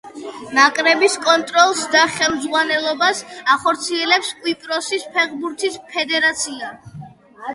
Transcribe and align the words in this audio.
ნაკრების 0.57 1.17
კონტროლს 1.25 1.81
და 1.95 2.05
ხელმძღვანელობას 2.13 3.21
ახორციელებს 3.55 4.31
კვიპროსის 4.39 5.05
ფეხბურთის 5.19 5.77
ფედერაცია. 5.93 6.73